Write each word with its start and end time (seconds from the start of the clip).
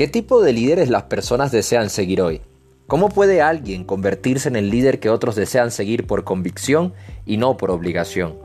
¿Qué 0.00 0.08
tipo 0.08 0.42
de 0.42 0.54
líderes 0.54 0.88
las 0.88 1.02
personas 1.02 1.52
desean 1.52 1.90
seguir 1.90 2.22
hoy? 2.22 2.40
¿Cómo 2.86 3.10
puede 3.10 3.42
alguien 3.42 3.84
convertirse 3.84 4.48
en 4.48 4.56
el 4.56 4.70
líder 4.70 4.98
que 4.98 5.10
otros 5.10 5.36
desean 5.36 5.70
seguir 5.70 6.06
por 6.06 6.24
convicción 6.24 6.94
y 7.26 7.36
no 7.36 7.58
por 7.58 7.70
obligación? 7.70 8.38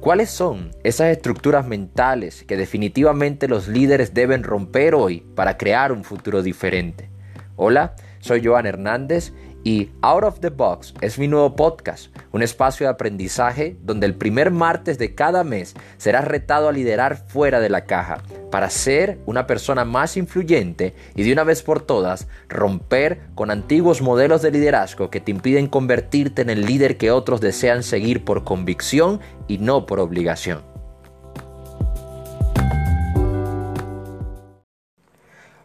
¿Cuáles 0.00 0.30
son 0.30 0.70
esas 0.84 1.08
estructuras 1.08 1.66
mentales 1.66 2.44
que 2.44 2.56
definitivamente 2.56 3.46
los 3.46 3.68
líderes 3.68 4.14
deben 4.14 4.42
romper 4.42 4.94
hoy 4.94 5.22
para 5.34 5.58
crear 5.58 5.92
un 5.92 6.02
futuro 6.02 6.42
diferente? 6.42 7.10
Hola, 7.56 7.94
soy 8.20 8.42
Joan 8.42 8.64
Hernández 8.64 9.34
y 9.64 9.90
Out 10.00 10.24
of 10.24 10.40
the 10.40 10.50
Box 10.50 10.94
es 11.00 11.18
mi 11.18 11.28
nuevo 11.28 11.54
podcast, 11.54 12.14
un 12.32 12.42
espacio 12.42 12.86
de 12.86 12.92
aprendizaje 12.92 13.76
donde 13.82 14.06
el 14.06 14.14
primer 14.14 14.50
martes 14.50 14.98
de 14.98 15.14
cada 15.14 15.44
mes 15.44 15.74
serás 15.96 16.26
retado 16.26 16.68
a 16.68 16.72
liderar 16.72 17.16
fuera 17.28 17.60
de 17.60 17.68
la 17.68 17.84
caja 17.84 18.22
para 18.50 18.70
ser 18.70 19.18
una 19.26 19.46
persona 19.46 19.84
más 19.84 20.16
influyente 20.16 20.94
y 21.14 21.22
de 21.22 21.32
una 21.32 21.44
vez 21.44 21.62
por 21.62 21.82
todas 21.82 22.28
romper 22.48 23.20
con 23.34 23.50
antiguos 23.50 24.02
modelos 24.02 24.42
de 24.42 24.50
liderazgo 24.50 25.10
que 25.10 25.20
te 25.20 25.30
impiden 25.30 25.66
convertirte 25.66 26.42
en 26.42 26.50
el 26.50 26.66
líder 26.66 26.96
que 26.96 27.10
otros 27.10 27.40
desean 27.40 27.82
seguir 27.82 28.24
por 28.24 28.44
convicción 28.44 29.20
y 29.48 29.58
no 29.58 29.86
por 29.86 30.00
obligación. 30.00 30.71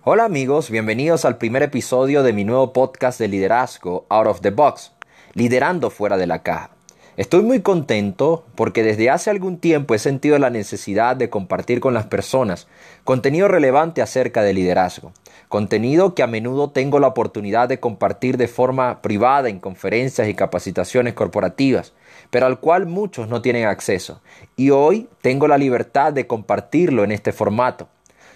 Hola 0.10 0.24
amigos, 0.24 0.72
bienvenidos 0.72 1.26
al 1.26 1.38
primer 1.38 1.64
episodio 1.64 2.24
de 2.24 2.32
mi 2.32 2.46
nuevo 2.46 2.72
podcast 2.72 3.20
de 3.20 3.28
liderazgo 3.28 4.06
Out 4.08 4.28
of 4.28 4.40
the 4.40 4.52
Box, 4.52 4.94
liderando 5.34 5.90
fuera 5.90 6.16
de 6.16 6.26
la 6.26 6.44
caja. 6.44 6.70
Estoy 7.18 7.42
muy 7.42 7.60
contento 7.60 8.46
porque 8.56 8.84
desde 8.84 9.10
hace 9.10 9.30
algún 9.30 9.58
tiempo 9.58 9.94
he 9.94 10.00
sentido 10.00 10.40
la 10.40 10.50
necesidad 10.50 11.18
de 11.18 11.30
compartir 11.30 11.82
con 11.82 11.94
las 11.94 12.06
personas 12.06 12.70
contenido 13.04 13.50
relevante 13.50 14.02
acerca 14.02 14.44
de 14.44 14.54
liderazgo, 14.54 15.12
contenido 15.50 16.16
que 16.16 16.24
a 16.24 16.28
menudo 16.28 16.70
tengo 16.70 17.02
la 17.02 17.08
oportunidad 17.08 17.68
de 17.68 17.82
compartir 17.82 18.38
de 18.38 18.48
forma 18.48 19.02
privada 19.02 19.50
en 19.50 19.60
conferencias 19.60 20.30
y 20.30 20.36
capacitaciones 20.36 21.16
corporativas, 21.16 21.92
pero 22.30 22.46
al 22.46 22.62
cual 22.62 22.86
muchos 22.86 23.28
no 23.28 23.42
tienen 23.42 23.66
acceso, 23.66 24.22
y 24.56 24.70
hoy 24.70 25.10
tengo 25.22 25.50
la 25.50 25.58
libertad 25.58 26.14
de 26.14 26.28
compartirlo 26.28 27.04
en 27.04 27.12
este 27.12 27.34
formato. 27.34 27.90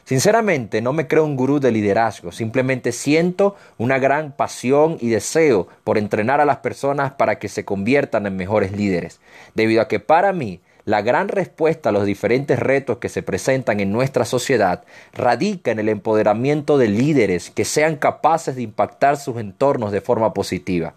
Sinceramente, 0.05 0.81
no 0.81 0.93
me 0.93 1.07
creo 1.07 1.23
un 1.23 1.35
gurú 1.35 1.59
de 1.59 1.71
liderazgo, 1.71 2.31
simplemente 2.31 2.91
siento 2.91 3.55
una 3.77 3.99
gran 3.99 4.31
pasión 4.31 4.97
y 4.99 5.09
deseo 5.09 5.67
por 5.83 5.97
entrenar 5.97 6.41
a 6.41 6.45
las 6.45 6.57
personas 6.57 7.13
para 7.13 7.39
que 7.39 7.47
se 7.47 7.65
conviertan 7.65 8.25
en 8.25 8.35
mejores 8.35 8.71
líderes, 8.71 9.19
debido 9.55 9.81
a 9.81 9.87
que 9.87 9.99
para 9.99 10.33
mí 10.33 10.59
la 10.85 11.01
gran 11.01 11.27
respuesta 11.27 11.89
a 11.89 11.91
los 11.91 12.05
diferentes 12.05 12.57
retos 12.57 12.97
que 12.97 13.09
se 13.09 13.21
presentan 13.21 13.79
en 13.79 13.91
nuestra 13.91 14.25
sociedad 14.25 14.83
radica 15.13 15.71
en 15.71 15.79
el 15.79 15.89
empoderamiento 15.89 16.77
de 16.79 16.87
líderes 16.87 17.51
que 17.51 17.65
sean 17.65 17.97
capaces 17.97 18.55
de 18.55 18.63
impactar 18.63 19.17
sus 19.17 19.37
entornos 19.37 19.91
de 19.91 20.01
forma 20.01 20.33
positiva. 20.33 20.95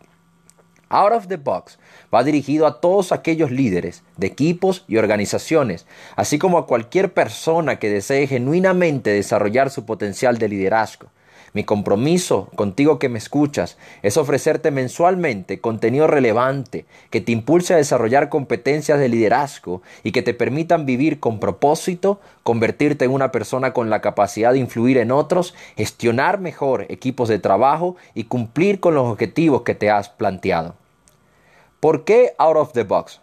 Out 0.88 1.12
of 1.12 1.26
the 1.28 1.36
Box 1.36 1.78
va 2.12 2.24
dirigido 2.24 2.66
a 2.66 2.80
todos 2.80 3.12
aquellos 3.12 3.50
líderes 3.50 4.02
de 4.16 4.26
equipos 4.26 4.84
y 4.86 4.96
organizaciones, 4.96 5.86
así 6.16 6.38
como 6.38 6.58
a 6.58 6.66
cualquier 6.66 7.12
persona 7.12 7.78
que 7.78 7.90
desee 7.90 8.26
genuinamente 8.26 9.10
desarrollar 9.10 9.70
su 9.70 9.84
potencial 9.84 10.38
de 10.38 10.48
liderazgo. 10.48 11.08
Mi 11.54 11.62
compromiso 11.62 12.50
contigo 12.56 12.98
que 12.98 13.08
me 13.08 13.18
escuchas 13.18 13.78
es 14.02 14.16
ofrecerte 14.16 14.72
mensualmente 14.72 15.60
contenido 15.60 16.08
relevante 16.08 16.84
que 17.10 17.20
te 17.20 17.30
impulse 17.30 17.72
a 17.72 17.76
desarrollar 17.76 18.28
competencias 18.28 18.98
de 18.98 19.08
liderazgo 19.08 19.80
y 20.02 20.10
que 20.10 20.22
te 20.22 20.34
permitan 20.34 20.84
vivir 20.84 21.20
con 21.20 21.38
propósito, 21.38 22.20
convertirte 22.42 23.04
en 23.04 23.12
una 23.12 23.30
persona 23.30 23.72
con 23.72 23.88
la 23.88 24.00
capacidad 24.00 24.52
de 24.52 24.58
influir 24.58 24.98
en 24.98 25.12
otros, 25.12 25.54
gestionar 25.76 26.40
mejor 26.40 26.86
equipos 26.88 27.28
de 27.28 27.38
trabajo 27.38 27.94
y 28.14 28.24
cumplir 28.24 28.80
con 28.80 28.96
los 28.96 29.06
objetivos 29.06 29.62
que 29.62 29.76
te 29.76 29.90
has 29.90 30.08
planteado. 30.08 30.74
¿Por 31.84 32.04
qué 32.04 32.34
out 32.38 32.56
of 32.56 32.72
the 32.72 32.84
box? 32.84 33.20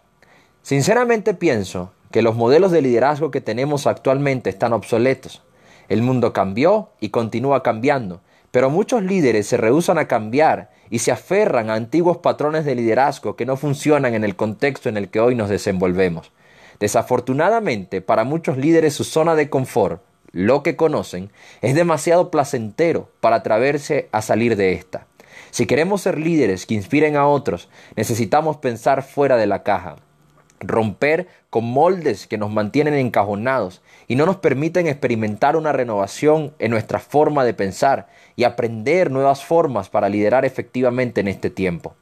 Sinceramente 0.62 1.34
pienso 1.34 1.94
que 2.12 2.22
los 2.22 2.36
modelos 2.36 2.72
de 2.72 2.84
liderazgo 2.84 3.32
que 3.32 3.42
tenemos 3.42 3.88
actualmente 3.88 4.52
están 4.52 4.72
obsoletos. 4.72 5.42
El 5.90 6.04
mundo 6.04 6.32
cambió 6.32 6.90
y 7.00 7.10
continúa 7.10 7.64
cambiando, 7.64 8.22
pero 8.52 8.70
muchos 8.70 9.02
líderes 9.02 9.48
se 9.48 9.58
rehusan 9.58 9.98
a 9.98 10.08
cambiar 10.08 10.70
y 10.92 11.00
se 11.00 11.12
aferran 11.12 11.72
a 11.72 11.74
antiguos 11.74 12.18
patrones 12.18 12.64
de 12.64 12.76
liderazgo 12.76 13.36
que 13.36 13.48
no 13.48 13.58
funcionan 13.58 14.14
en 14.14 14.24
el 14.24 14.36
contexto 14.36 14.90
en 14.90 14.98
el 14.98 15.10
que 15.10 15.22
hoy 15.22 15.34
nos 15.34 15.50
desenvolvemos. 15.50 16.32
Desafortunadamente, 16.80 18.02
para 18.02 18.26
muchos 18.26 18.58
líderes 18.58 18.94
su 18.94 19.06
zona 19.06 19.34
de 19.34 19.50
confort, 19.50 20.04
lo 20.34 20.62
que 20.62 20.76
conocen, 20.76 21.32
es 21.62 21.74
demasiado 21.74 22.30
placentero 22.30 23.10
para 23.22 23.38
atreverse 23.38 24.08
a 24.12 24.22
salir 24.22 24.56
de 24.56 24.74
esta. 24.74 25.08
Si 25.52 25.66
queremos 25.66 26.02
ser 26.02 26.18
líderes 26.18 26.66
que 26.66 26.76
inspiren 26.76 27.18
a 27.18 27.28
otros, 27.28 27.68
necesitamos 27.98 28.58
pensar 28.58 29.04
fuera 29.04 29.36
de 29.36 29.48
la 29.48 29.64
caja, 29.64 29.98
romper 30.62 31.28
con 31.50 31.66
moldes 31.66 32.26
que 32.26 32.38
nos 32.38 32.50
mantienen 32.52 32.94
encajonados 32.94 33.82
y 34.08 34.16
no 34.16 34.26
nos 34.26 34.38
permiten 34.38 34.88
experimentar 34.88 35.58
una 35.58 35.74
renovación 35.74 36.54
en 36.58 36.72
nuestra 36.72 37.00
forma 37.00 37.44
de 37.44 37.54
pensar 37.54 38.08
y 38.38 38.46
aprender 38.46 39.12
nuevas 39.12 39.44
formas 39.44 39.90
para 39.90 40.08
liderar 40.08 40.46
efectivamente 40.46 41.20
en 41.20 41.28
este 41.28 41.50
tiempo. 41.50 41.96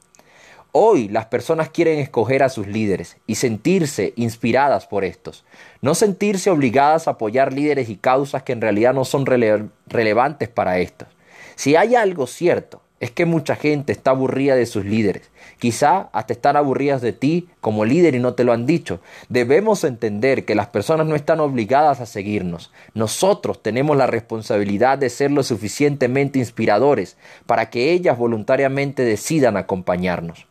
Hoy 0.70 1.08
las 1.08 1.26
personas 1.26 1.70
quieren 1.70 1.98
escoger 1.98 2.44
a 2.44 2.48
sus 2.48 2.68
líderes 2.68 3.16
y 3.26 3.34
sentirse 3.34 4.12
inspiradas 4.14 4.86
por 4.86 5.04
estos, 5.04 5.44
no 5.82 5.96
sentirse 5.96 6.50
obligadas 6.50 7.08
a 7.08 7.12
apoyar 7.12 7.52
líderes 7.52 7.88
y 7.88 7.96
causas 7.96 8.44
que 8.44 8.52
en 8.52 8.60
realidad 8.60 8.94
no 8.94 9.04
son 9.04 9.26
relevantes 9.26 10.48
para 10.48 10.78
estos. 10.78 11.08
Si 11.56 11.74
hay 11.74 11.96
algo 11.96 12.28
cierto, 12.28 12.82
es 13.00 13.10
que 13.10 13.24
mucha 13.24 13.56
gente 13.56 13.92
está 13.92 14.10
aburrida 14.10 14.54
de 14.54 14.66
sus 14.66 14.84
líderes. 14.84 15.30
Quizá 15.58 16.10
hasta 16.12 16.34
están 16.34 16.56
aburridas 16.56 17.00
de 17.00 17.14
ti 17.14 17.48
como 17.62 17.86
líder 17.86 18.14
y 18.14 18.18
no 18.18 18.34
te 18.34 18.44
lo 18.44 18.52
han 18.52 18.66
dicho. 18.66 19.00
Debemos 19.30 19.84
entender 19.84 20.44
que 20.44 20.54
las 20.54 20.66
personas 20.66 21.06
no 21.06 21.16
están 21.16 21.40
obligadas 21.40 22.00
a 22.00 22.06
seguirnos. 22.06 22.70
Nosotros 22.92 23.62
tenemos 23.62 23.96
la 23.96 24.06
responsabilidad 24.06 24.98
de 24.98 25.08
ser 25.08 25.30
lo 25.30 25.42
suficientemente 25.42 26.38
inspiradores 26.38 27.16
para 27.46 27.70
que 27.70 27.90
ellas 27.92 28.18
voluntariamente 28.18 29.02
decidan 29.02 29.56
acompañarnos. 29.56 30.46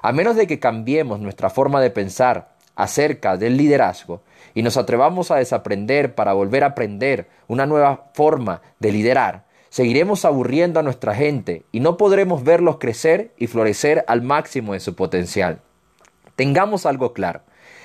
A 0.00 0.12
menos 0.12 0.36
de 0.36 0.46
que 0.46 0.60
cambiemos 0.60 1.18
nuestra 1.18 1.50
forma 1.50 1.80
de 1.80 1.90
pensar 1.90 2.50
acerca 2.76 3.36
del 3.36 3.56
liderazgo 3.56 4.22
y 4.54 4.62
nos 4.62 4.76
atrevamos 4.76 5.32
a 5.32 5.36
desaprender 5.36 6.14
para 6.14 6.32
volver 6.32 6.62
a 6.62 6.68
aprender 6.68 7.28
una 7.48 7.66
nueva 7.66 8.10
forma 8.14 8.62
de 8.78 8.92
liderar, 8.92 9.47
seguiremos 9.70 10.24
aburriendo 10.24 10.80
a 10.80 10.82
nuestra 10.82 11.14
gente 11.14 11.64
y 11.72 11.80
no 11.80 11.96
podremos 11.96 12.44
verlos 12.44 12.78
crecer 12.78 13.32
y 13.36 13.46
florecer 13.46 14.04
al 14.08 14.22
máximo 14.22 14.72
de 14.72 14.80
su 14.80 14.94
potencial. 14.94 15.60
Tengamos 16.36 16.86
algo 16.86 17.12
claro. 17.12 17.42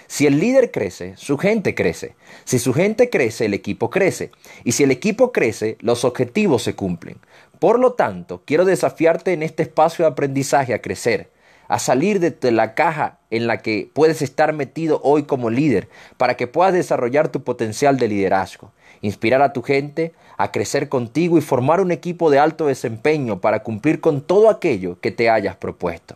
Si 0.07 0.27
el 0.27 0.39
líder 0.39 0.71
crece, 0.71 1.15
su 1.17 1.37
gente 1.37 1.73
crece. 1.73 2.15
Si 2.43 2.59
su 2.59 2.73
gente 2.73 3.09
crece, 3.09 3.45
el 3.45 3.53
equipo 3.53 3.89
crece. 3.89 4.31
Y 4.63 4.73
si 4.73 4.83
el 4.83 4.91
equipo 4.91 5.31
crece, 5.31 5.77
los 5.79 6.05
objetivos 6.05 6.61
se 6.61 6.75
cumplen. 6.75 7.17
Por 7.59 7.79
lo 7.79 7.93
tanto, 7.93 8.43
quiero 8.45 8.65
desafiarte 8.65 9.33
en 9.33 9.41
este 9.41 9.63
espacio 9.63 10.05
de 10.05 10.11
aprendizaje 10.11 10.73
a 10.73 10.81
crecer, 10.81 11.31
a 11.73 11.79
salir 11.79 12.19
de 12.19 12.51
la 12.51 12.75
caja 12.75 13.17
en 13.31 13.47
la 13.47 13.63
que 13.63 13.89
puedes 13.91 14.21
estar 14.21 14.53
metido 14.53 15.01
hoy 15.03 15.23
como 15.23 15.49
líder, 15.49 15.89
para 16.17 16.37
que 16.37 16.45
puedas 16.45 16.71
desarrollar 16.71 17.29
tu 17.29 17.43
potencial 17.43 17.97
de 17.97 18.07
liderazgo, 18.07 18.71
inspirar 19.01 19.41
a 19.41 19.53
tu 19.53 19.63
gente, 19.63 20.13
a 20.37 20.51
crecer 20.51 20.87
contigo 20.87 21.35
y 21.35 21.41
formar 21.41 21.81
un 21.81 21.91
equipo 21.91 22.29
de 22.29 22.37
alto 22.37 22.67
desempeño 22.67 23.41
para 23.41 23.63
cumplir 23.63 24.01
con 24.01 24.21
todo 24.21 24.51
aquello 24.51 24.99
que 24.99 25.09
te 25.09 25.31
hayas 25.31 25.55
propuesto. 25.55 26.15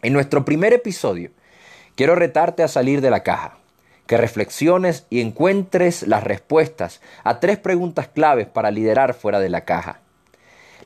En 0.00 0.12
nuestro 0.12 0.44
primer 0.44 0.72
episodio, 0.72 1.32
quiero 1.96 2.14
retarte 2.14 2.62
a 2.62 2.68
salir 2.68 3.00
de 3.00 3.10
la 3.10 3.24
caja, 3.24 3.58
que 4.06 4.16
reflexiones 4.16 5.06
y 5.10 5.22
encuentres 5.22 6.06
las 6.06 6.22
respuestas 6.22 7.00
a 7.24 7.40
tres 7.40 7.58
preguntas 7.58 8.06
claves 8.06 8.46
para 8.46 8.70
liderar 8.70 9.14
fuera 9.14 9.40
de 9.40 9.48
la 9.48 9.62
caja. 9.62 9.98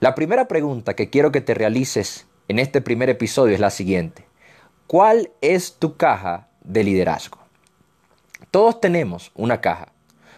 La 0.00 0.14
primera 0.14 0.48
pregunta 0.48 0.94
que 0.94 1.10
quiero 1.10 1.30
que 1.30 1.42
te 1.42 1.52
realices 1.52 2.26
en 2.48 2.58
este 2.58 2.80
primer 2.80 3.10
episodio 3.10 3.54
es 3.54 3.60
la 3.60 3.70
siguiente. 3.70 4.26
¿Cuál 4.86 5.30
es 5.40 5.74
tu 5.74 5.96
caja 5.96 6.48
de 6.62 6.84
liderazgo? 6.84 7.38
Todos 8.50 8.80
tenemos 8.80 9.32
una 9.34 9.60
caja 9.60 9.88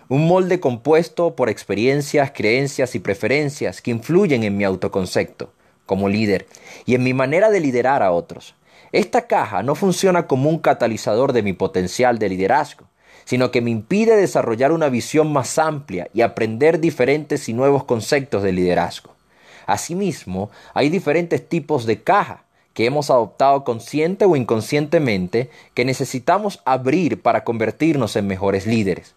un 0.08 0.26
molde 0.26 0.58
compuesto 0.58 1.37
por 1.37 1.50
experiencias, 1.50 2.32
creencias 2.34 2.94
y 2.94 2.99
preferencias 2.99 3.82
que 3.82 3.90
influyen 3.90 4.43
en 4.43 4.56
mi 4.56 4.64
autoconcepto 4.64 5.52
como 5.84 6.08
líder 6.08 6.46
y 6.87 6.94
en 6.94 7.02
mi 7.02 7.12
manera 7.12 7.50
de 7.50 7.60
liderar 7.60 8.02
a 8.02 8.10
otros. 8.10 8.55
Esta 8.93 9.26
caja 9.26 9.62
no 9.62 9.75
funciona 9.75 10.26
como 10.26 10.49
un 10.49 10.58
catalizador 10.58 11.34
de 11.34 11.43
mi 11.43 11.52
potencial 11.52 12.19
de 12.19 12.31
liderazgo, 12.31 12.87
sino 13.26 13.50
que 13.50 13.60
me 13.60 13.70
impide 13.70 14.16
desarrollar 14.16 14.72
una 14.72 14.88
visión 14.88 15.31
más 15.31 15.58
amplia 15.58 16.08
y 16.14 16.22
aprender 16.22 16.81
diferentes 16.81 17.49
y 17.50 17.52
nuevos 17.52 17.84
conceptos 17.84 18.43
de 18.43 18.52
liderazgo. 18.52 19.14
Asimismo, 19.69 20.50
hay 20.73 20.88
diferentes 20.88 21.47
tipos 21.47 21.85
de 21.85 22.03
caja 22.03 22.44
que 22.73 22.87
hemos 22.87 23.11
adoptado 23.11 23.65
consciente 23.65 24.25
o 24.25 24.35
inconscientemente 24.35 25.50
que 25.75 25.85
necesitamos 25.85 26.62
abrir 26.65 27.20
para 27.20 27.44
convertirnos 27.44 28.17
en 28.17 28.26
mejores 28.26 28.67
líderes. 28.67 29.15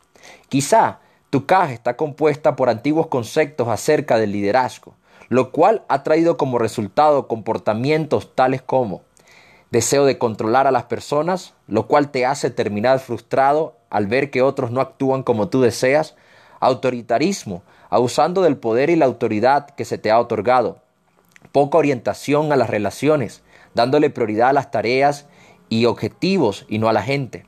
Quizá 0.50 1.00
Tu 1.30 1.46
caja 1.46 1.72
está 1.72 1.96
compuesta 1.96 2.58
por 2.58 2.70
antiguos 2.70 3.08
conceptos 3.08 3.70
acerca 3.70 4.18
del 4.18 4.34
liderazgo, 4.34 4.94
lo 5.30 5.52
cual 5.52 5.86
ha 5.88 6.04
traído 6.04 6.36
como 6.36 6.60
resultado 6.60 7.30
comportamientos 7.30 8.36
tales 8.36 8.62
como 8.62 9.04
deseo 9.70 10.04
de 10.06 10.18
controlar 10.18 10.68
a 10.68 10.72
las 10.72 10.84
personas, 10.84 11.54
lo 11.68 11.88
cual 11.88 12.12
te 12.12 12.26
hace 12.26 12.50
terminar 12.50 13.00
frustrado 13.00 13.78
al 13.90 14.08
ver 14.08 14.30
que 14.30 14.42
otros 14.42 14.72
no 14.72 14.82
actúan 14.82 15.24
como 15.24 15.48
tú 15.48 15.62
deseas, 15.62 16.16
autoritarismo, 16.62 17.64
abusando 17.90 18.42
del 18.42 18.56
poder 18.56 18.90
y 18.90 18.96
la 18.96 19.06
autoridad 19.06 19.72
que 19.72 19.84
se 19.84 19.98
te 19.98 20.12
ha 20.12 20.20
otorgado, 20.20 20.80
poca 21.52 21.78
orientación 21.78 22.54
a 22.54 22.56
las 22.56 22.70
relaciones, 22.70 23.42
dándole 23.74 24.10
prioridad 24.10 24.50
a 24.50 24.54
las 24.54 24.72
tareas 24.72 25.28
y 25.68 25.86
objetivos 25.86 26.66
y 26.70 26.78
no 26.78 26.88
a 26.88 26.94
la 26.94 27.04
gente, 27.04 27.46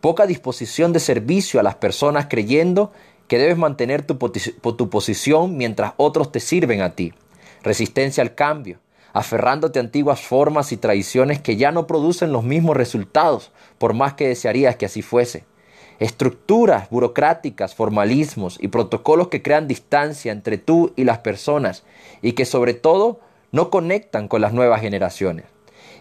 poca 0.00 0.26
disposición 0.26 0.92
de 0.92 1.00
servicio 1.00 1.60
a 1.60 1.62
las 1.62 1.74
personas 1.74 2.26
creyendo 2.30 2.92
que 3.28 3.38
debes 3.38 3.56
mantener 3.56 4.02
tu, 4.02 4.18
posición 4.18 5.56
mientras 5.56 5.92
otros 5.96 6.32
te 6.32 6.40
sirven 6.40 6.80
a 6.80 6.94
ti, 6.94 7.14
resistencia 7.62 8.22
al 8.22 8.34
cambio, 8.34 8.78
aferrándote 9.12 9.78
a 9.78 9.82
antiguas 9.82 10.20
formas 10.20 10.72
y 10.72 10.76
tradiciones 10.76 11.40
que 11.40 11.56
ya 11.56 11.72
no 11.72 11.86
producen 11.86 12.32
los 12.32 12.44
mismos 12.44 12.76
resultados, 12.76 13.50
por 13.78 13.94
más 13.94 14.14
que 14.14 14.28
desearías 14.28 14.76
que 14.76 14.86
así 14.86 15.02
fuese. 15.02 15.44
Estructuras 15.98 16.90
burocráticas, 16.90 17.74
formalismos 17.74 18.58
y 18.60 18.68
protocolos 18.68 19.28
que 19.28 19.42
crean 19.42 19.68
distancia 19.68 20.32
entre 20.32 20.58
tú 20.58 20.92
y 20.96 21.04
las 21.04 21.18
personas 21.18 21.84
y 22.22 22.32
que 22.32 22.44
sobre 22.44 22.74
todo 22.74 23.20
no 23.52 23.70
conectan 23.70 24.28
con 24.28 24.40
las 24.40 24.52
nuevas 24.52 24.80
generaciones. 24.80 25.44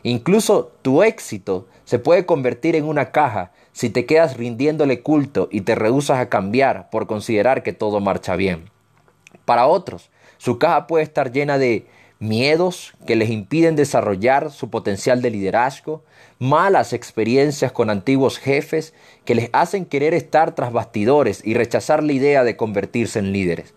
Incluso 0.04 0.72
tu 0.82 1.04
éxito 1.04 1.68
se 1.86 2.00
puede 2.00 2.26
convertir 2.26 2.76
en 2.76 2.86
una 2.86 3.12
caja 3.12 3.52
si 3.74 3.90
te 3.90 4.06
quedas 4.06 4.38
rindiéndole 4.38 5.02
culto 5.02 5.48
y 5.52 5.62
te 5.62 5.76
rehusas 5.76 6.20
a 6.20 6.30
cambiar 6.30 6.90
por 6.90 7.08
considerar 7.08 7.64
que 7.64 7.74
todo 7.74 8.00
marcha 8.00 8.36
bien. 8.36 8.70
Para 9.46 9.68
otros, 9.68 10.10
su 10.38 10.58
caja 10.58 10.88
puede 10.88 11.04
estar 11.04 11.32
llena 11.32 11.58
de 11.58 11.86
miedos 12.22 12.94
que 13.08 13.16
les 13.16 13.32
impiden 13.32 13.76
desarrollar 13.76 14.52
su 14.52 14.70
potencial 14.70 15.24
de 15.24 15.32
liderazgo, 15.32 16.04
malas 16.38 16.94
experiencias 16.94 17.72
con 17.72 17.90
antiguos 17.90 18.38
jefes 18.38 18.94
que 19.26 19.34
les 19.34 19.50
hacen 19.54 19.86
querer 19.86 20.14
estar 20.14 20.54
tras 20.54 20.72
bastidores 20.72 21.42
y 21.44 21.56
rechazar 21.56 22.04
la 22.04 22.14
idea 22.14 22.44
de 22.44 22.56
convertirse 22.56 23.18
en 23.18 23.34
líderes. 23.34 23.74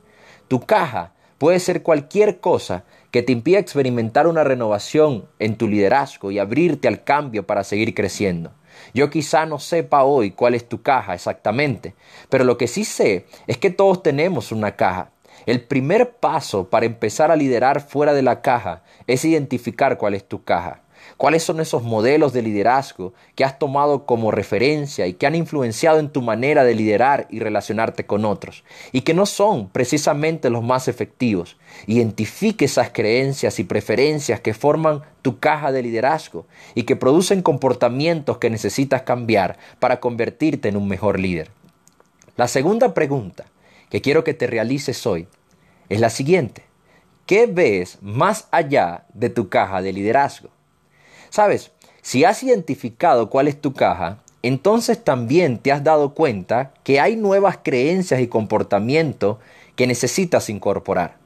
Tu 0.47 0.61
caja 0.61 1.15
puede 1.39 1.59
ser 1.59 1.83
cualquier 1.83 2.39
cosa 2.41 2.85
que 3.11 3.23
te 3.23 3.33
impida 3.33 3.59
experimentar 3.59 4.27
una 4.27 4.45
renovación 4.45 5.27
en 5.39 5.57
tu 5.57 5.67
liderazgo 5.67 6.31
y 6.31 6.39
abrirte 6.39 6.87
al 6.87 7.03
cambio 7.03 7.47
para 7.47 7.65
seguir 7.65 7.95
creciendo. 7.95 8.53
Yo 8.93 9.09
quizá 9.09 9.47
no 9.47 9.59
sepa 9.59 10.05
hoy 10.05 10.33
cuál 10.33 10.55
es 10.55 10.69
tu 10.69 10.83
caja 10.83 11.15
exactamente, 11.15 11.95
pero 12.29 12.45
lo 12.45 12.59
que 12.59 12.67
sí 12.69 12.85
sé 12.85 13.25
es 13.47 13.57
que 13.57 13.71
todos 13.71 14.03
tenemos 14.03 14.53
una 14.53 14.77
caja 14.77 15.14
el 15.47 15.61
primer 15.63 16.15
paso 16.17 16.71
para 16.71 16.87
empezar 16.87 17.31
a 17.31 17.37
liderar 17.37 17.81
fuera 17.81 18.15
de 18.15 18.23
la 18.23 18.41
caja 18.41 18.83
es 19.07 19.25
identificar 19.25 19.99
cuál 19.99 20.15
es 20.15 20.27
tu 20.27 20.43
caja. 20.45 20.81
¿Cuáles 21.17 21.43
son 21.43 21.61
esos 21.61 21.83
modelos 21.83 22.33
de 22.33 22.43
liderazgo 22.43 23.13
que 23.35 23.45
has 23.45 23.59
tomado 23.59 24.07
como 24.07 24.31
referencia 24.31 25.07
y 25.07 25.15
que 25.15 25.27
han 25.27 25.35
influenciado 25.35 25.99
en 25.99 26.09
tu 26.09 26.23
manera 26.23 26.65
de 26.65 26.75
liderar 26.75 27.27
y 27.31 27.41
relacionarte 27.41 28.07
con 28.07 28.25
otros? 28.25 28.65
Y 28.91 29.03
que 29.03 29.13
no 29.15 29.27
son 29.27 29.69
precisamente 29.69 30.51
los 30.51 30.63
más 30.65 30.89
efectivos. 30.89 31.57
Identifique 31.87 32.65
esas 32.65 32.91
creencias 32.91 33.59
y 33.59 33.65
preferencias 33.65 34.41
que 34.41 34.55
forman 34.55 35.03
tu 35.23 35.39
caja 35.39 35.73
de 35.73 35.83
liderazgo 35.83 36.47
y 36.75 36.85
que 36.85 36.97
producen 36.97 37.43
comportamientos 37.43 38.39
que 38.39 38.51
necesitas 38.51 39.03
cambiar 39.03 39.59
para 39.79 40.01
convertirte 40.01 40.69
en 40.69 40.77
un 40.77 40.89
mejor 40.89 41.21
líder. 41.21 41.51
La 42.37 42.49
segunda 42.49 42.95
pregunta 42.95 43.45
que 43.95 44.01
quiero 44.01 44.25
que 44.25 44.35
te 44.35 44.49
realices 44.49 45.07
hoy 45.07 45.29
es 45.89 46.01
la 46.01 46.11
siguiente. 46.11 46.65
¿Qué 47.27 47.47
ves 47.47 47.99
más 48.03 48.49
allá 48.51 49.05
de 49.15 49.31
tu 49.31 49.49
caja 49.49 49.83
de 49.83 49.93
liderazgo? 49.93 50.49
Sabes, 51.31 51.71
si 52.03 52.25
has 52.25 52.43
identificado 52.43 53.31
cuál 53.31 53.47
es 53.47 53.61
tu 53.61 53.73
caja, 53.73 54.19
entonces 54.43 55.05
también 55.05 55.59
te 55.59 55.71
has 55.71 55.85
dado 55.85 56.13
cuenta 56.13 56.75
que 56.83 56.99
hay 56.99 57.15
nuevas 57.15 57.61
creencias 57.63 58.21
y 58.21 58.27
comportamientos 58.27 59.37
que 59.77 59.87
necesitas 59.87 60.51
incorporar. 60.51 61.17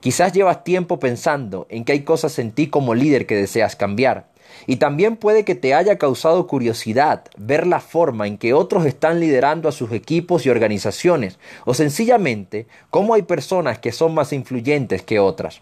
Quizás 0.00 0.32
llevas 0.32 0.64
tiempo 0.64 0.98
pensando 0.98 1.68
en 1.70 1.84
que 1.84 1.92
hay 1.92 2.00
cosas 2.00 2.40
en 2.40 2.50
ti 2.50 2.66
como 2.66 2.96
líder 2.96 3.26
que 3.26 3.36
deseas 3.36 3.76
cambiar, 3.76 4.26
y 4.66 4.76
también 4.76 5.16
puede 5.16 5.44
que 5.44 5.54
te 5.54 5.74
haya 5.74 5.98
causado 5.98 6.46
curiosidad 6.46 7.24
ver 7.36 7.66
la 7.66 7.80
forma 7.80 8.26
en 8.26 8.38
que 8.38 8.54
otros 8.54 8.86
están 8.86 9.20
liderando 9.20 9.68
a 9.68 9.72
sus 9.72 9.92
equipos 9.92 10.46
y 10.46 10.50
organizaciones, 10.50 11.38
o 11.64 11.74
sencillamente 11.74 12.66
cómo 12.90 13.14
hay 13.14 13.22
personas 13.22 13.78
que 13.78 13.92
son 13.92 14.14
más 14.14 14.32
influyentes 14.32 15.02
que 15.02 15.18
otras. 15.18 15.60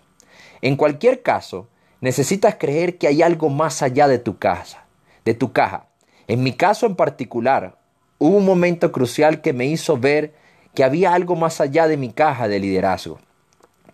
En 0.63 0.77
cualquier 0.77 1.23
caso, 1.23 1.69
necesitas 2.01 2.57
creer 2.57 2.99
que 2.99 3.07
hay 3.07 3.23
algo 3.23 3.49
más 3.49 3.83
allá 3.83 4.09
de 4.09 4.19
tu 4.19 4.39
casa, 4.39 4.85
de 5.25 5.35
tu 5.35 5.53
caja. 5.53 5.87
En 6.27 6.43
mi 6.43 6.53
caso 6.53 6.87
en 6.87 6.97
particular, 6.97 7.79
hubo 8.19 8.37
un 8.37 8.45
momento 8.45 8.93
crucial 8.93 9.41
que 9.41 9.53
me 9.53 9.67
hizo 9.67 9.99
ver 9.99 10.35
que 10.75 10.85
había 10.85 11.15
algo 11.15 11.37
más 11.37 11.61
allá 11.61 11.87
de 11.87 11.97
mi 11.97 12.13
caja 12.13 12.49
de 12.49 12.61
liderazgo. 12.61 13.19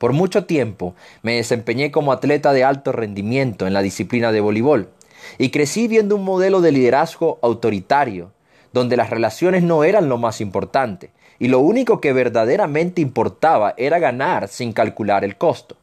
Por 0.00 0.14
mucho 0.14 0.46
tiempo 0.46 0.94
me 1.20 1.36
desempeñé 1.36 1.90
como 1.90 2.10
atleta 2.10 2.54
de 2.54 2.64
alto 2.64 2.90
rendimiento 2.90 3.66
en 3.66 3.74
la 3.74 3.82
disciplina 3.82 4.32
de 4.32 4.40
voleibol 4.40 4.88
y 5.36 5.50
crecí 5.50 5.88
viendo 5.88 6.16
un 6.16 6.24
modelo 6.24 6.62
de 6.62 6.72
liderazgo 6.72 7.38
autoritario, 7.42 8.32
donde 8.72 8.96
las 8.96 9.10
relaciones 9.10 9.62
no 9.62 9.84
eran 9.84 10.08
lo 10.08 10.16
más 10.16 10.40
importante 10.40 11.10
y 11.38 11.48
lo 11.48 11.58
único 11.58 12.00
que 12.00 12.14
verdaderamente 12.14 13.02
importaba 13.02 13.74
era 13.76 13.98
ganar 13.98 14.48
sin 14.48 14.72
calcular 14.72 15.22
el 15.22 15.36
costo. 15.36 15.76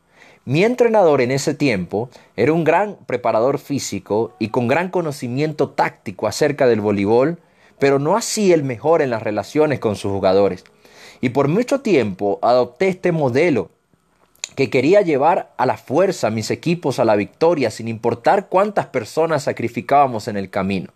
Mi 0.45 0.63
entrenador 0.63 1.21
en 1.21 1.29
ese 1.29 1.53
tiempo 1.53 2.09
era 2.35 2.53
un 2.53 2.63
gran 2.63 2.95
preparador 3.05 3.59
físico 3.59 4.33
y 4.39 4.47
con 4.47 4.67
gran 4.67 4.89
conocimiento 4.89 5.69
táctico 5.69 6.25
acerca 6.25 6.65
del 6.65 6.81
voleibol, 6.81 7.37
pero 7.77 7.99
no 7.99 8.17
así 8.17 8.51
el 8.51 8.63
mejor 8.63 9.03
en 9.03 9.11
las 9.11 9.21
relaciones 9.21 9.77
con 9.77 9.95
sus 9.95 10.11
jugadores. 10.11 10.63
Y 11.21 11.29
por 11.29 11.49
mucho 11.49 11.81
tiempo 11.81 12.39
adopté 12.41 12.87
este 12.87 13.11
modelo 13.11 13.76
que 14.55 14.69
quería 14.69 15.01
llevar 15.01 15.51
a 15.57 15.65
la 15.65 15.77
fuerza 15.77 16.29
mis 16.29 16.51
equipos 16.51 16.99
a 16.99 17.05
la 17.05 17.15
victoria 17.15 17.71
sin 17.71 17.87
importar 17.87 18.47
cuántas 18.47 18.87
personas 18.87 19.43
sacrificábamos 19.43 20.27
en 20.27 20.37
el 20.37 20.49
camino. 20.49 20.91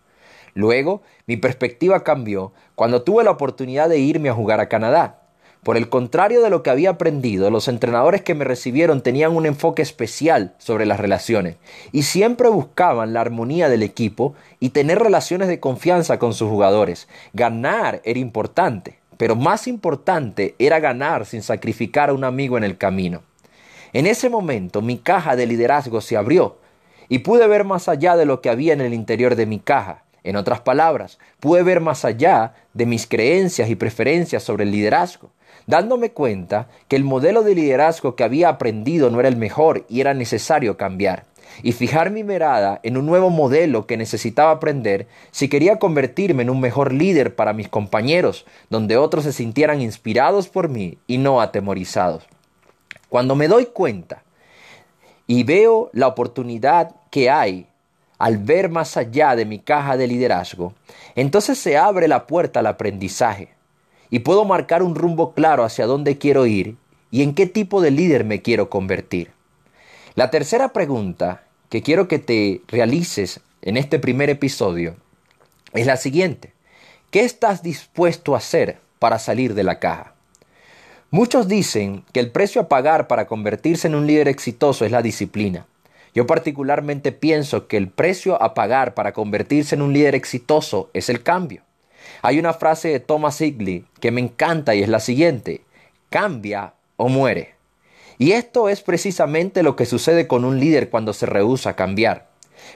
Luego, 0.54 1.02
mi 1.28 1.38
perspectiva 1.38 2.04
cambió 2.04 2.54
cuando 2.76 3.04
tuve 3.04 3.24
la 3.24 3.32
oportunidad 3.32 3.90
de 3.90 4.00
irme 4.00 4.30
a 4.30 4.34
jugar 4.34 4.60
a 4.60 4.70
Canadá. 4.70 5.18
Por 5.64 5.78
el 5.78 5.90
contrario 5.90 6.42
de 6.42 6.50
lo 6.50 6.64
que 6.64 6.72
había 6.72 6.90
aprendido, 6.90 7.52
los 7.52 7.68
entrenadores 7.68 8.24
que 8.24 8.34
me 8.34 8.46
recibieron 8.46 9.02
tenían 9.02 9.36
un 9.36 9.46
enfoque 9.46 9.84
especial 9.84 10.56
sobre 10.58 10.88
las 10.88 11.00
relaciones 11.00 11.58
y 11.92 12.02
siempre 12.02 12.50
buscaban 12.50 13.14
la 13.14 13.22
armonía 13.22 13.70
del 13.70 13.84
equipo 13.84 14.34
y 14.60 14.70
tener 14.70 14.98
relaciones 14.98 15.48
de 15.48 15.60
confianza 15.60 16.18
con 16.18 16.34
sus 16.34 16.50
jugadores. 16.50 17.08
Ganar 17.34 18.02
era 18.06 18.20
importante, 18.20 18.98
pero 19.18 19.36
más 19.36 19.68
importante 19.68 20.56
era 20.58 20.80
ganar 20.80 21.28
sin 21.28 21.44
sacrificar 21.44 22.10
a 22.10 22.14
un 22.14 22.24
amigo 22.24 22.58
en 22.58 22.64
el 22.64 22.80
camino. 22.80 23.22
En 23.94 24.08
ese 24.08 24.30
momento 24.30 24.82
mi 24.82 24.98
caja 24.98 25.36
de 25.36 25.46
liderazgo 25.46 26.00
se 26.00 26.16
abrió 26.16 26.58
y 27.10 27.20
pude 27.20 27.46
ver 27.48 27.66
más 27.66 27.90
allá 27.90 28.16
de 28.16 28.26
lo 28.26 28.40
que 28.40 28.50
había 28.50 28.72
en 28.72 28.80
el 28.80 28.94
interior 28.94 29.36
de 29.36 29.46
mi 29.46 29.60
caja. 29.60 30.04
En 30.24 30.38
otras 30.38 30.62
palabras, 30.62 31.18
pude 31.42 31.62
ver 31.64 31.82
más 31.82 32.06
allá 32.06 32.54
de 32.74 32.86
mis 32.86 33.06
creencias 33.06 33.70
y 33.70 33.76
preferencias 33.76 34.44
sobre 34.44 34.64
el 34.64 34.72
liderazgo, 34.72 35.32
dándome 35.68 36.12
cuenta 36.12 36.70
que 36.88 36.96
el 36.96 37.04
modelo 37.04 37.44
de 37.44 37.56
liderazgo 37.56 38.16
que 38.16 38.24
había 38.24 38.48
aprendido 38.48 39.10
no 39.10 39.20
era 39.20 39.28
el 39.28 39.36
mejor 39.36 39.86
y 39.90 40.00
era 40.00 40.14
necesario 40.14 40.78
cambiar, 40.78 41.26
y 41.64 41.74
fijar 41.74 42.12
mi 42.12 42.24
mirada 42.24 42.80
en 42.84 42.96
un 42.96 43.08
nuevo 43.08 43.30
modelo 43.30 43.88
que 43.88 43.98
necesitaba 43.98 44.52
aprender 44.52 45.08
si 45.32 45.50
quería 45.50 45.80
convertirme 45.80 46.44
en 46.44 46.50
un 46.50 46.62
mejor 46.62 46.94
líder 46.94 47.36
para 47.36 47.52
mis 47.52 47.68
compañeros, 47.68 48.46
donde 48.70 48.96
otros 48.96 49.26
se 49.26 49.34
sintieran 49.34 49.82
inspirados 49.82 50.48
por 50.48 50.70
mí 50.70 50.98
y 51.08 51.18
no 51.18 51.42
atemorizados. 51.42 52.24
Cuando 53.12 53.36
me 53.36 53.50
doy 53.50 53.66
cuenta 53.66 54.24
y 55.28 55.44
veo 55.44 55.90
la 55.92 56.08
oportunidad 56.08 56.96
que 57.10 57.30
hay 57.30 57.68
al 58.18 58.38
ver 58.38 58.70
más 58.70 58.96
allá 58.96 59.36
de 59.36 59.44
mi 59.44 59.60
caja 59.60 59.98
de 59.98 60.08
liderazgo, 60.08 60.74
entonces 61.16 61.60
se 61.60 61.76
abre 61.76 62.08
la 62.08 62.26
puerta 62.26 62.62
al 62.62 62.68
aprendizaje 62.68 63.50
y 64.10 64.20
puedo 64.20 64.46
marcar 64.46 64.82
un 64.82 64.96
rumbo 64.96 65.34
claro 65.34 65.66
hacia 65.66 65.88
dónde 65.88 66.18
quiero 66.18 66.46
ir 66.46 66.78
y 67.12 67.22
en 67.22 67.36
qué 67.36 67.48
tipo 67.48 67.82
de 67.82 67.92
líder 67.92 68.24
me 68.24 68.42
quiero 68.42 68.70
convertir. 68.70 69.34
La 70.16 70.32
tercera 70.32 70.70
pregunta 70.70 71.44
que 71.68 71.82
quiero 71.82 72.08
que 72.08 72.18
te 72.18 72.62
realices 72.70 73.42
en 73.62 73.76
este 73.76 74.00
primer 74.00 74.30
episodio 74.30 74.96
es 75.74 75.86
la 75.86 75.98
siguiente. 75.98 76.54
¿Qué 77.10 77.26
estás 77.26 77.62
dispuesto 77.62 78.36
a 78.36 78.38
hacer 78.38 78.80
para 79.00 79.20
salir 79.20 79.54
de 79.54 79.64
la 79.64 79.80
caja? 79.80 80.16
Muchos 81.14 81.50
dicen 81.50 82.06
que 82.14 82.22
el 82.22 82.32
precio 82.32 82.62
a 82.62 82.70
pagar 82.70 83.10
para 83.10 83.28
convertirse 83.28 83.86
en 83.86 83.96
un 83.96 84.08
líder 84.08 84.30
exitoso 84.30 84.86
es 84.86 84.92
la 84.94 85.02
disciplina. 85.02 85.68
Yo 86.16 86.26
particularmente 86.26 87.12
pienso 87.12 87.68
que 87.68 87.76
el 87.76 87.90
precio 87.90 88.42
a 88.42 88.54
pagar 88.54 88.94
para 88.94 89.12
convertirse 89.12 89.76
en 89.76 89.82
un 89.82 89.92
líder 89.92 90.16
exitoso 90.16 90.90
es 90.94 91.10
el 91.10 91.22
cambio. 91.22 91.64
Hay 92.22 92.40
una 92.40 92.54
frase 92.54 92.88
de 92.88 93.02
Thomas 93.02 93.42
Higley 93.42 93.84
que 94.00 94.12
me 94.12 94.22
encanta 94.22 94.74
y 94.74 94.84
es 94.84 94.88
la 94.88 95.02
siguiente, 95.02 95.66
cambia 96.10 96.76
o 96.96 97.10
muere. 97.10 97.56
Y 98.18 98.32
esto 98.32 98.70
es 98.70 98.80
precisamente 98.80 99.64
lo 99.64 99.76
que 99.76 99.86
sucede 99.86 100.28
con 100.28 100.46
un 100.46 100.62
líder 100.62 100.90
cuando 100.90 101.12
se 101.12 101.26
rehúsa 101.26 101.72
a 101.72 101.76
cambiar. 101.76 102.30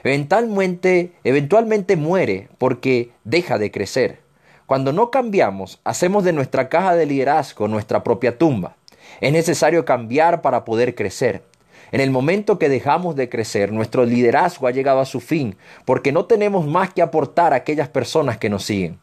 Eventualmente, 0.04 1.12
eventualmente 1.24 1.96
muere 1.96 2.50
porque 2.58 3.12
deja 3.24 3.56
de 3.56 3.70
crecer. 3.70 4.25
Cuando 4.66 4.92
no 4.92 5.12
cambiamos, 5.12 5.80
hacemos 5.84 6.24
de 6.24 6.32
nuestra 6.32 6.68
caja 6.68 6.96
de 6.96 7.06
liderazgo 7.06 7.68
nuestra 7.68 8.02
propia 8.02 8.36
tumba. 8.36 8.74
Es 9.20 9.32
necesario 9.32 9.84
cambiar 9.84 10.42
para 10.42 10.64
poder 10.64 10.96
crecer. 10.96 11.44
En 11.92 12.00
el 12.00 12.10
momento 12.10 12.58
que 12.58 12.68
dejamos 12.68 13.14
de 13.14 13.28
crecer, 13.28 13.72
nuestro 13.72 14.04
liderazgo 14.04 14.66
ha 14.66 14.72
llegado 14.72 14.98
a 14.98 15.06
su 15.06 15.20
fin, 15.20 15.56
porque 15.84 16.10
no 16.10 16.24
tenemos 16.24 16.66
más 16.66 16.92
que 16.92 17.00
aportar 17.00 17.52
a 17.52 17.56
aquellas 17.56 17.88
personas 17.88 18.38
que 18.38 18.50
nos 18.50 18.64
siguen. 18.64 18.98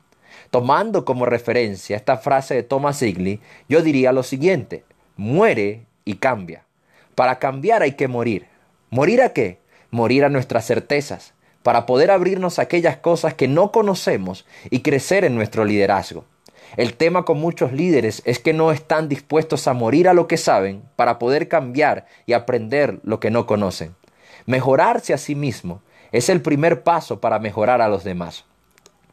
Tomando 0.51 1.05
como 1.05 1.25
referencia 1.25 1.95
esta 1.95 2.17
frase 2.17 2.55
de 2.55 2.63
Thomas 2.63 3.01
Higley, 3.01 3.39
yo 3.69 3.81
diría 3.81 4.11
lo 4.11 4.23
siguiente, 4.23 4.83
muere 5.15 5.85
y 6.03 6.15
cambia. 6.15 6.65
Para 7.15 7.39
cambiar 7.39 7.83
hay 7.83 7.93
que 7.93 8.09
morir. 8.09 8.47
¿Morir 8.89 9.21
a 9.21 9.29
qué? 9.29 9.59
Morir 9.91 10.25
a 10.25 10.29
nuestras 10.29 10.65
certezas, 10.67 11.32
para 11.63 11.85
poder 11.85 12.11
abrirnos 12.11 12.59
a 12.59 12.63
aquellas 12.63 12.97
cosas 12.97 13.33
que 13.33 13.47
no 13.47 13.71
conocemos 13.71 14.45
y 14.69 14.81
crecer 14.81 15.25
en 15.25 15.35
nuestro 15.35 15.65
liderazgo. 15.65 16.25
El 16.75 16.95
tema 16.95 17.23
con 17.23 17.39
muchos 17.39 17.71
líderes 17.71 18.21
es 18.25 18.39
que 18.39 18.53
no 18.53 18.71
están 18.71 19.07
dispuestos 19.07 19.67
a 19.67 19.73
morir 19.73 20.07
a 20.07 20.13
lo 20.13 20.27
que 20.27 20.37
saben 20.37 20.83
para 20.95 21.19
poder 21.19 21.47
cambiar 21.47 22.07
y 22.25 22.33
aprender 22.33 22.99
lo 23.03 23.19
que 23.19 23.31
no 23.31 23.45
conocen. 23.45 23.95
Mejorarse 24.45 25.13
a 25.13 25.17
sí 25.17 25.35
mismo 25.35 25.81
es 26.11 26.29
el 26.29 26.41
primer 26.41 26.83
paso 26.83 27.21
para 27.21 27.39
mejorar 27.39 27.81
a 27.81 27.87
los 27.87 28.03
demás. 28.03 28.45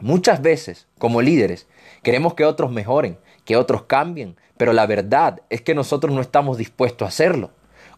Muchas 0.01 0.41
veces, 0.41 0.87
como 0.99 1.21
líderes, 1.21 1.67
queremos 2.03 2.35
que 2.35 2.47
otros 2.47 2.73
mejoren, 2.73 3.19
que 3.45 3.57
otros 3.57 3.83
cambien, 3.83 4.37
pero 4.57 4.73
la 4.73 4.87
verdad 4.87 5.43
es 5.51 5.61
que 5.61 5.75
nosotros 5.75 6.15
no 6.15 6.23
estamos 6.23 6.57
dispuestos 6.57 7.07
a 7.07 7.09
hacerlo. 7.09 7.51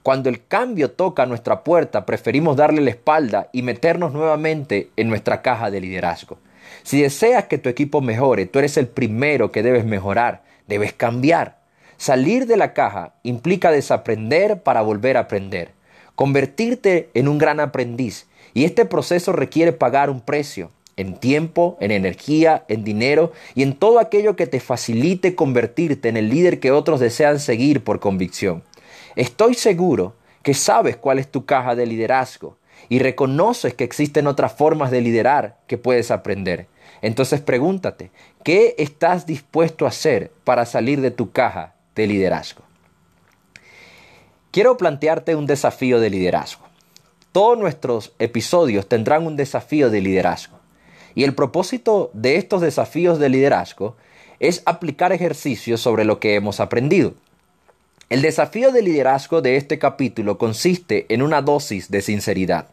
Cuando 0.03 0.29
el 0.29 0.45
cambio 0.47 0.91
toca 0.91 1.27
nuestra 1.27 1.63
puerta, 1.63 2.05
preferimos 2.05 2.57
darle 2.57 2.81
la 2.81 2.91
espalda 2.91 3.49
y 3.53 3.63
meternos 3.63 4.13
nuevamente 4.13 4.91
en 4.97 5.09
nuestra 5.09 5.43
caja 5.43 5.71
de 5.71 5.81
liderazgo. 5.81 6.39
Si 6.83 7.01
deseas 7.01 7.45
que 7.45 7.59
tu 7.59 7.69
equipo 7.69 8.01
mejore, 8.01 8.47
tú 8.47 8.59
eres 8.59 8.77
el 8.77 8.89
primero 8.89 9.53
que 9.53 9.63
debes 9.63 9.85
mejorar, 9.85 10.43
debes 10.67 10.93
cambiar. 10.93 11.59
Salir 11.99 12.47
de 12.47 12.57
la 12.57 12.73
caja 12.73 13.15
implica 13.23 13.71
desaprender 13.71 14.63
para 14.63 14.83
volver 14.83 15.17
a 15.17 15.21
aprender, 15.21 15.71
convertirte 16.17 17.11
en 17.15 17.29
un 17.29 17.39
gran 17.39 17.61
aprendiz, 17.61 18.27
y 18.55 18.65
este 18.65 18.85
proceso 18.85 19.33
requiere 19.33 19.73
pagar 19.73 20.11
un 20.11 20.21
precio, 20.21 20.73
en 20.97 21.15
tiempo, 21.15 21.79
en 21.81 21.93
energía, 21.93 22.65
en 22.69 22.83
dinero 22.83 23.33
y 23.55 23.63
en 23.63 23.75
todo 23.75 24.01
aquello 24.01 24.35
que 24.35 24.47
te 24.47 24.59
facilite 24.59 25.37
convertirte 25.37 26.09
en 26.09 26.17
el 26.17 26.29
líder 26.29 26.59
que 26.59 26.73
otros 26.73 26.99
desean 26.99 27.39
seguir 27.39 27.85
por 27.85 28.01
convicción. 28.01 28.63
Estoy 29.17 29.55
seguro 29.55 30.15
que 30.43 30.55
sabes 30.55 30.97
cuál 30.97 31.19
es 31.19 31.31
tu 31.31 31.45
caja 31.45 31.75
de 31.75 31.87
liderazgo 31.87 32.57
y 32.89 32.99
reconoces 32.99 33.75
que 33.75 33.85
existen 33.85 34.27
otras 34.27 34.53
formas 34.53 34.91
de 34.91 35.01
liderar 35.01 35.59
que 35.67 35.79
puedes 35.79 36.11
aprender. 36.11 36.67
Entonces 37.01 37.41
pregúntate, 37.41 38.11
¿qué 38.45 38.75
estás 38.79 39.27
dispuesto 39.27 39.85
a 39.85 39.89
hacer 39.89 40.33
para 40.45 40.67
salir 40.67 41.01
de 41.01 41.11
tu 41.11 41.33
caja 41.33 41.75
de 41.95 42.07
liderazgo? 42.07 42.63
Quiero 44.51 44.77
plantearte 44.77 45.35
un 45.35 45.47
desafío 45.47 45.99
de 46.01 46.11
liderazgo. 46.11 46.67
Todos 47.33 47.59
nuestros 47.59 48.13
episodios 48.19 48.87
tendrán 48.87 49.27
un 49.27 49.37
desafío 49.37 49.89
de 49.89 50.03
liderazgo. 50.03 50.59
Y 51.15 51.25
el 51.25 51.35
propósito 51.35 52.11
de 52.13 52.37
estos 52.37 52.61
desafíos 52.61 53.19
de 53.19 53.31
liderazgo 53.31 53.97
es 54.41 54.63
aplicar 54.67 55.13
ejercicios 55.13 55.81
sobre 55.81 56.05
lo 56.05 56.21
que 56.21 56.35
hemos 56.35 56.61
aprendido. 56.61 57.15
El 58.12 58.21
desafío 58.21 58.73
de 58.73 58.83
liderazgo 58.83 59.40
de 59.40 59.57
este 59.57 59.78
capítulo 59.78 60.37
consiste 60.37 61.07
en 61.09 61.23
una 61.23 61.40
dosis 61.40 61.90
de 61.90 62.02
sinceridad. 62.02 62.69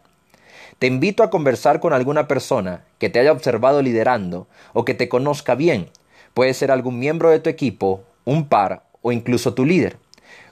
Te 0.78 0.86
invito 0.86 1.22
a 1.22 1.30
conversar 1.30 1.80
con 1.80 1.94
alguna 1.94 2.28
persona 2.28 2.84
que 2.98 3.08
te 3.08 3.20
haya 3.20 3.32
observado 3.32 3.80
liderando 3.80 4.48
o 4.74 4.84
que 4.84 4.92
te 4.92 5.08
conozca 5.08 5.54
bien. 5.54 5.88
Puede 6.34 6.52
ser 6.52 6.70
algún 6.70 6.98
miembro 6.98 7.30
de 7.30 7.38
tu 7.38 7.48
equipo, 7.48 8.04
un 8.26 8.50
par 8.50 8.82
o 9.00 9.12
incluso 9.12 9.54
tu 9.54 9.64
líder. 9.64 9.96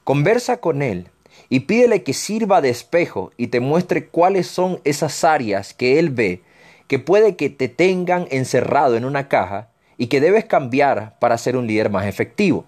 Conversa 0.04 0.56
con 0.56 0.80
él 0.80 1.08
y 1.50 1.60
pídele 1.60 2.02
que 2.02 2.14
sirva 2.14 2.62
de 2.62 2.70
espejo 2.70 3.30
y 3.36 3.48
te 3.48 3.60
muestre 3.60 4.06
cuáles 4.06 4.46
son 4.46 4.80
esas 4.84 5.22
áreas 5.22 5.74
que 5.74 5.98
él 5.98 6.08
ve 6.08 6.40
que 6.86 6.98
puede 6.98 7.36
que 7.36 7.50
te 7.50 7.68
tengan 7.68 8.26
encerrado 8.30 8.96
en 8.96 9.04
una 9.04 9.28
caja 9.28 9.68
y 9.98 10.06
que 10.06 10.22
debes 10.22 10.46
cambiar 10.46 11.18
para 11.18 11.36
ser 11.36 11.58
un 11.58 11.66
líder 11.66 11.90
más 11.90 12.06
efectivo. 12.06 12.64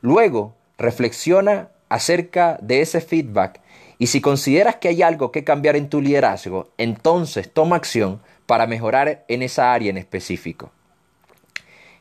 Luego, 0.00 0.56
Reflexiona 0.78 1.68
acerca 1.88 2.58
de 2.62 2.80
ese 2.80 3.00
feedback 3.00 3.60
y 3.98 4.08
si 4.08 4.20
consideras 4.20 4.76
que 4.76 4.88
hay 4.88 5.02
algo 5.02 5.30
que 5.30 5.44
cambiar 5.44 5.76
en 5.76 5.88
tu 5.88 6.00
liderazgo, 6.00 6.70
entonces 6.78 7.52
toma 7.52 7.76
acción 7.76 8.20
para 8.46 8.66
mejorar 8.66 9.24
en 9.28 9.42
esa 9.42 9.72
área 9.72 9.90
en 9.90 9.98
específico. 9.98 10.72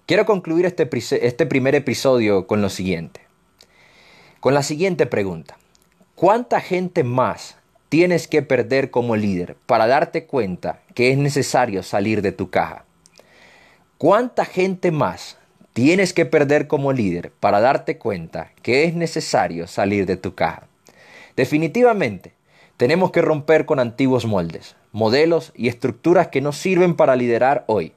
Quiero 0.06 0.26
concluir 0.26 0.66
este, 0.66 0.90
este 1.26 1.46
primer 1.46 1.76
episodio 1.76 2.48
con 2.48 2.62
lo 2.62 2.70
siguiente. 2.70 3.22
Con 4.40 4.54
la 4.54 4.64
siguiente 4.64 5.06
pregunta. 5.06 5.58
¿Cuánta 6.16 6.60
gente 6.60 7.04
más 7.04 7.58
tienes 7.90 8.28
que 8.28 8.42
perder 8.42 8.90
como 8.90 9.16
líder 9.16 9.56
para 9.66 9.88
darte 9.88 10.26
cuenta 10.26 10.80
que 10.96 11.12
es 11.12 11.18
necesario 11.18 11.84
salir 11.84 12.22
de 12.22 12.32
tu 12.32 12.50
caja? 12.50 12.86
¿Cuánta 13.98 14.46
gente 14.46 14.92
más 14.92 15.38
tienes 15.74 16.14
que 16.14 16.26
perder 16.26 16.68
como 16.68 16.94
líder 16.94 17.32
para 17.40 17.62
darte 17.62 17.98
cuenta 17.98 18.52
que 18.62 18.84
es 18.84 18.94
necesario 18.94 19.68
salir 19.68 20.06
de 20.06 20.18
tu 20.18 20.36
caja. 20.36 20.68
Definitivamente, 21.36 22.34
tenemos 22.78 23.12
que 23.12 23.22
romper 23.22 23.66
con 23.66 23.80
antiguos 23.80 24.26
moldes, 24.26 24.76
modelos 24.92 25.52
y 25.56 25.68
estructuras 25.68 26.28
que 26.28 26.42
no 26.42 26.52
sirven 26.52 26.96
para 26.96 27.16
liderar 27.16 27.64
hoy. 27.68 27.94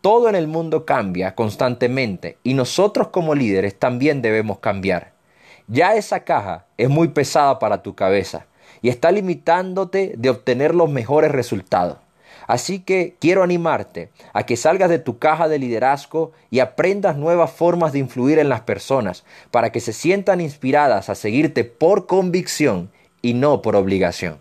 Todo 0.00 0.28
en 0.28 0.34
el 0.34 0.46
mundo 0.46 0.86
cambia 0.86 1.34
constantemente 1.34 2.38
y 2.42 2.54
nosotros 2.54 3.08
como 3.08 3.34
líderes 3.34 3.78
también 3.78 4.22
debemos 4.22 4.58
cambiar. 4.58 5.12
Ya 5.66 5.94
esa 5.94 6.24
caja 6.24 6.66
es 6.76 6.88
muy 6.88 7.08
pesada 7.08 7.58
para 7.58 7.82
tu 7.82 7.94
cabeza 7.94 8.46
y 8.82 8.88
está 8.88 9.10
limitándote 9.10 10.14
de 10.16 10.30
obtener 10.30 10.74
los 10.74 10.90
mejores 10.90 11.30
resultados. 11.32 11.98
Así 12.50 12.80
que 12.80 13.14
quiero 13.20 13.44
animarte 13.44 14.10
a 14.32 14.44
que 14.44 14.56
salgas 14.56 14.90
de 14.90 14.98
tu 14.98 15.20
caja 15.20 15.46
de 15.46 15.60
liderazgo 15.60 16.32
y 16.50 16.58
aprendas 16.58 17.16
nuevas 17.16 17.52
formas 17.52 17.92
de 17.92 18.00
influir 18.00 18.40
en 18.40 18.48
las 18.48 18.62
personas 18.62 19.22
para 19.52 19.70
que 19.70 19.78
se 19.78 19.92
sientan 19.92 20.40
inspiradas 20.40 21.10
a 21.10 21.14
seguirte 21.14 21.62
por 21.62 22.08
convicción 22.08 22.90
y 23.22 23.34
no 23.34 23.62
por 23.62 23.76
obligación. 23.76 24.40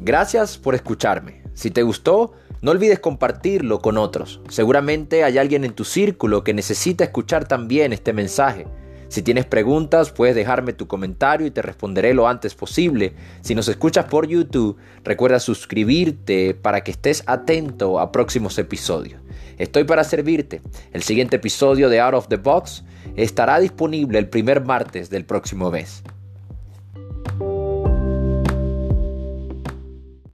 Gracias 0.00 0.58
por 0.58 0.74
escucharme. 0.74 1.44
Si 1.54 1.70
te 1.70 1.84
gustó, 1.84 2.32
no 2.62 2.72
olvides 2.72 2.98
compartirlo 2.98 3.78
con 3.78 3.96
otros. 3.96 4.40
Seguramente 4.48 5.22
hay 5.22 5.38
alguien 5.38 5.64
en 5.64 5.74
tu 5.74 5.84
círculo 5.84 6.42
que 6.42 6.52
necesita 6.52 7.04
escuchar 7.04 7.46
también 7.46 7.92
este 7.92 8.12
mensaje. 8.12 8.66
Si 9.10 9.22
tienes 9.22 9.44
preguntas, 9.44 10.12
puedes 10.12 10.36
dejarme 10.36 10.72
tu 10.72 10.86
comentario 10.86 11.44
y 11.44 11.50
te 11.50 11.62
responderé 11.62 12.14
lo 12.14 12.28
antes 12.28 12.54
posible. 12.54 13.14
Si 13.40 13.56
nos 13.56 13.66
escuchas 13.66 14.04
por 14.04 14.28
YouTube, 14.28 14.76
recuerda 15.02 15.40
suscribirte 15.40 16.54
para 16.54 16.84
que 16.84 16.92
estés 16.92 17.24
atento 17.26 17.98
a 17.98 18.12
próximos 18.12 18.56
episodios. 18.56 19.20
Estoy 19.58 19.82
para 19.82 20.04
servirte. 20.04 20.62
El 20.92 21.02
siguiente 21.02 21.36
episodio 21.36 21.88
de 21.88 21.98
Out 21.98 22.14
of 22.14 22.28
the 22.28 22.36
Box 22.36 22.84
estará 23.16 23.58
disponible 23.58 24.16
el 24.16 24.28
primer 24.28 24.64
martes 24.64 25.10
del 25.10 25.24
próximo 25.24 25.72
mes. 25.72 26.04